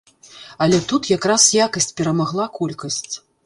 Але 0.65 0.79
тут 0.93 1.11
якраз 1.17 1.47
якасць 1.65 1.91
перамагала 2.01 2.51
колькасць. 2.61 3.07